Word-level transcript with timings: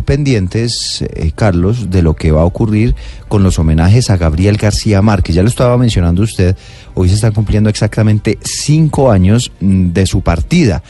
pendientes, 0.00 1.02
eh, 1.02 1.32
Carlos, 1.34 1.90
de 1.90 2.02
lo 2.02 2.14
que 2.14 2.30
va 2.30 2.42
a 2.42 2.44
ocurrir 2.44 2.94
con 3.28 3.42
los 3.42 3.58
homenajes 3.58 4.10
a 4.10 4.16
Gabriel 4.16 4.56
García 4.56 5.02
Márquez. 5.02 5.34
Ya 5.34 5.42
lo 5.42 5.48
estaba 5.48 5.76
mencionando 5.78 6.22
usted, 6.22 6.56
hoy 6.94 7.08
se 7.08 7.14
están 7.14 7.32
cumpliendo 7.32 7.70
exactamente 7.70 8.38
cinco 8.42 9.10
años 9.10 9.50
mm, 9.60 9.92
de 9.92 10.06
su 10.06 10.20
partida. 10.20 10.82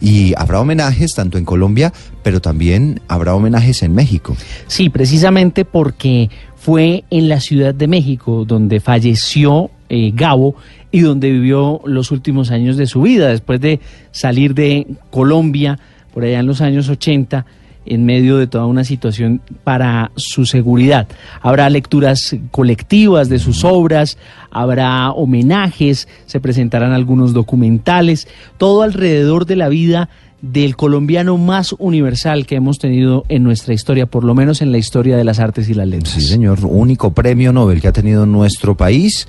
Y 0.00 0.34
habrá 0.36 0.60
homenajes 0.60 1.14
tanto 1.14 1.38
en 1.38 1.44
Colombia, 1.44 1.92
pero 2.22 2.40
también 2.40 3.00
habrá 3.08 3.34
homenajes 3.34 3.82
en 3.82 3.94
México. 3.94 4.36
Sí, 4.66 4.90
precisamente 4.90 5.64
porque 5.64 6.28
fue 6.56 7.04
en 7.10 7.28
la 7.28 7.40
Ciudad 7.40 7.74
de 7.74 7.86
México 7.86 8.44
donde 8.44 8.80
falleció 8.80 9.70
eh, 9.88 10.10
Gabo 10.14 10.56
y 10.90 11.00
donde 11.00 11.30
vivió 11.30 11.80
los 11.84 12.10
últimos 12.10 12.50
años 12.50 12.76
de 12.76 12.86
su 12.86 13.02
vida, 13.02 13.28
después 13.28 13.60
de 13.60 13.80
salir 14.10 14.54
de 14.54 14.86
Colombia 15.10 15.78
por 16.12 16.24
allá 16.24 16.40
en 16.40 16.46
los 16.46 16.60
años 16.60 16.88
80 16.88 17.46
en 17.86 18.04
medio 18.04 18.36
de 18.36 18.46
toda 18.46 18.66
una 18.66 18.84
situación 18.84 19.40
para 19.64 20.10
su 20.16 20.46
seguridad. 20.46 21.06
Habrá 21.40 21.70
lecturas 21.70 22.36
colectivas 22.50 23.28
de 23.28 23.38
sus 23.38 23.64
obras, 23.64 24.18
habrá 24.50 25.10
homenajes, 25.12 26.08
se 26.26 26.40
presentarán 26.40 26.92
algunos 26.92 27.32
documentales, 27.32 28.28
todo 28.58 28.82
alrededor 28.82 29.46
de 29.46 29.56
la 29.56 29.68
vida 29.68 30.08
del 30.42 30.76
colombiano 30.76 31.38
más 31.38 31.74
universal 31.78 32.46
que 32.46 32.56
hemos 32.56 32.78
tenido 32.78 33.24
en 33.28 33.42
nuestra 33.42 33.74
historia, 33.74 34.06
por 34.06 34.22
lo 34.22 34.34
menos 34.34 34.60
en 34.60 34.70
la 34.70 34.78
historia 34.78 35.16
de 35.16 35.24
las 35.24 35.38
artes 35.38 35.68
y 35.68 35.74
las 35.74 35.88
letras. 35.88 36.12
Sí, 36.12 36.20
señor, 36.20 36.58
único 36.62 37.12
premio 37.12 37.52
Nobel 37.52 37.80
que 37.80 37.88
ha 37.88 37.92
tenido 37.92 38.26
nuestro 38.26 38.76
país 38.76 39.26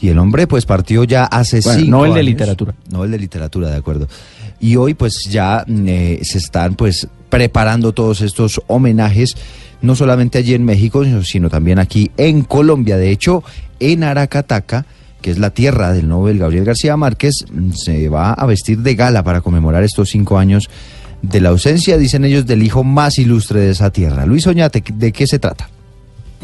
y 0.00 0.08
el 0.08 0.18
hombre 0.18 0.46
pues 0.46 0.66
partió 0.66 1.04
ya 1.04 1.24
hace 1.24 1.60
bueno, 1.60 1.80
cinco 1.80 1.90
Nobel 1.90 2.04
años. 2.10 2.16
de 2.16 2.22
literatura. 2.22 2.74
Nobel 2.90 3.10
de 3.10 3.18
literatura, 3.18 3.70
de 3.70 3.76
acuerdo. 3.76 4.08
Y 4.62 4.76
hoy 4.76 4.94
pues 4.94 5.24
ya 5.28 5.66
eh, 5.68 6.20
se 6.22 6.38
están 6.38 6.76
pues 6.76 7.08
preparando 7.28 7.92
todos 7.92 8.20
estos 8.20 8.62
homenajes, 8.68 9.36
no 9.82 9.96
solamente 9.96 10.38
allí 10.38 10.54
en 10.54 10.64
México, 10.64 11.04
sino, 11.24 11.50
también 11.50 11.80
aquí 11.80 12.12
en 12.16 12.42
Colombia. 12.42 12.96
De 12.96 13.10
hecho, 13.10 13.42
en 13.80 14.04
Aracataca, 14.04 14.86
que 15.20 15.32
es 15.32 15.38
la 15.38 15.50
tierra 15.50 15.92
del 15.92 16.08
Nobel 16.08 16.38
Gabriel 16.38 16.64
García 16.64 16.96
Márquez, 16.96 17.44
se 17.74 18.08
va 18.08 18.32
a 18.32 18.46
vestir 18.46 18.78
de 18.78 18.94
gala 18.94 19.24
para 19.24 19.40
conmemorar 19.40 19.82
estos 19.82 20.10
cinco 20.10 20.38
años 20.38 20.70
de 21.22 21.40
la 21.40 21.48
ausencia, 21.48 21.98
dicen 21.98 22.24
ellos, 22.24 22.46
del 22.46 22.62
hijo 22.62 22.84
más 22.84 23.18
ilustre 23.18 23.60
de 23.60 23.70
esa 23.70 23.90
tierra. 23.90 24.26
Luis 24.26 24.46
Oñate, 24.46 24.84
¿de 24.94 25.10
qué 25.10 25.26
se 25.26 25.40
trata? 25.40 25.68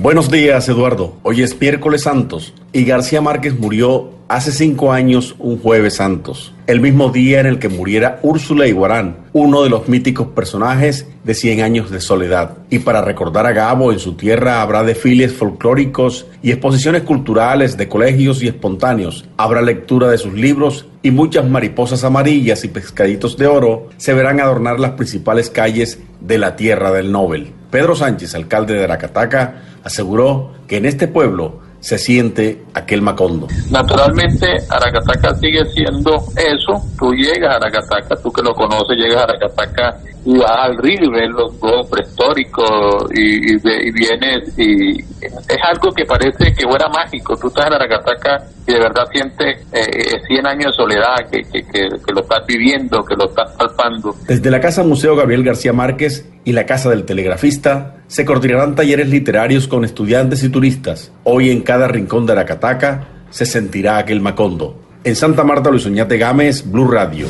Buenos 0.00 0.30
días, 0.30 0.68
Eduardo. 0.68 1.16
Hoy 1.24 1.42
es 1.42 1.60
miércoles 1.60 2.02
santos 2.02 2.54
y 2.72 2.84
García 2.84 3.20
Márquez 3.20 3.58
murió 3.58 4.10
hace 4.28 4.52
cinco 4.52 4.92
años, 4.92 5.34
un 5.40 5.58
jueves 5.58 5.96
santos, 5.96 6.54
el 6.68 6.80
mismo 6.80 7.10
día 7.10 7.40
en 7.40 7.46
el 7.46 7.58
que 7.58 7.68
muriera 7.68 8.20
Úrsula 8.22 8.68
Iguarán, 8.68 9.16
uno 9.32 9.64
de 9.64 9.70
los 9.70 9.88
míticos 9.88 10.28
personajes 10.28 11.08
de 11.24 11.34
Cien 11.34 11.62
años 11.62 11.90
de 11.90 12.00
soledad. 12.00 12.58
Y 12.70 12.78
para 12.78 13.02
recordar 13.02 13.44
a 13.46 13.52
Gabo, 13.52 13.90
en 13.90 13.98
su 13.98 14.14
tierra 14.14 14.62
habrá 14.62 14.84
desfiles 14.84 15.32
folclóricos 15.32 16.26
y 16.44 16.52
exposiciones 16.52 17.02
culturales 17.02 17.76
de 17.76 17.88
colegios 17.88 18.40
y 18.40 18.46
espontáneos. 18.46 19.28
Habrá 19.36 19.62
lectura 19.62 20.08
de 20.10 20.18
sus 20.18 20.32
libros 20.32 20.86
y 21.02 21.10
muchas 21.10 21.44
mariposas 21.50 22.04
amarillas 22.04 22.62
y 22.62 22.68
pescaditos 22.68 23.36
de 23.36 23.48
oro 23.48 23.88
se 23.96 24.14
verán 24.14 24.38
adornar 24.38 24.78
las 24.78 24.92
principales 24.92 25.50
calles 25.50 25.98
de 26.20 26.38
la 26.38 26.54
tierra 26.54 26.92
del 26.92 27.10
Nobel. 27.10 27.57
Pedro 27.70 27.94
Sánchez, 27.94 28.34
alcalde 28.34 28.74
de 28.74 28.84
Aracataca, 28.84 29.62
aseguró 29.84 30.52
que 30.66 30.78
en 30.78 30.86
este 30.86 31.08
pueblo 31.08 31.60
se 31.80 31.98
siente 31.98 32.64
aquel 32.74 33.02
Macondo. 33.02 33.46
Naturalmente, 33.70 34.46
Aracataca 34.68 35.34
sigue 35.36 35.64
siendo 35.66 36.16
eso. 36.36 36.82
Tú 36.98 37.12
llegas 37.12 37.50
a 37.52 37.56
Aracataca, 37.56 38.16
tú 38.16 38.32
que 38.32 38.42
lo 38.42 38.54
conoces, 38.54 38.96
llegas 38.96 39.18
a 39.18 39.24
Aracataca 39.24 39.98
y 40.24 40.36
vas 40.36 40.50
al 40.50 40.76
río 40.78 41.04
y 41.04 41.08
ves 41.08 41.30
los 41.30 41.52
juegos 41.58 41.88
prehistóricos 42.32 43.10
y, 43.14 43.52
y, 43.52 43.56
y, 43.56 43.90
vienes 43.92 44.58
y 44.58 44.98
es 44.98 45.58
algo 45.62 45.92
que 45.92 46.04
parece 46.04 46.54
que 46.54 46.66
fuera 46.66 46.88
mágico. 46.88 47.36
Tú 47.36 47.48
estás 47.48 47.66
en 47.66 47.74
Aracataca 47.74 48.44
y 48.66 48.72
de 48.72 48.78
verdad 48.78 49.04
sientes 49.12 49.66
eh, 49.72 50.20
100 50.26 50.46
años 50.46 50.66
de 50.66 50.72
soledad, 50.72 51.16
que, 51.30 51.42
que, 51.44 51.62
que, 51.62 51.88
que, 51.88 52.12
lo 52.12 52.20
estás 52.20 52.46
viviendo, 52.46 53.04
que 53.04 53.14
lo 53.14 53.28
estás 53.28 53.50
palpando. 53.56 54.14
Desde 54.26 54.50
la 54.50 54.60
Casa 54.60 54.82
Museo 54.82 55.16
Gabriel 55.16 55.44
García 55.44 55.72
Márquez 55.72 56.28
y 56.44 56.52
la 56.52 56.66
Casa 56.66 56.90
del 56.90 57.04
Telegrafista 57.04 57.96
se 58.06 58.24
coordinarán 58.24 58.74
talleres 58.74 59.08
literarios 59.08 59.68
con 59.68 59.84
estudiantes 59.84 60.42
y 60.44 60.48
turistas. 60.48 61.12
Hoy 61.24 61.50
en 61.50 61.62
cada 61.62 61.88
rincón 61.88 62.26
de 62.26 62.32
Aracataca 62.32 63.08
se 63.30 63.46
sentirá 63.46 63.98
aquel 63.98 64.20
Macondo. 64.20 64.82
En 65.04 65.16
Santa 65.16 65.44
Marta, 65.44 65.70
Luis 65.70 65.86
Oñate 65.86 66.18
Gámez, 66.18 66.70
Blue 66.70 66.90
Radio. 66.90 67.26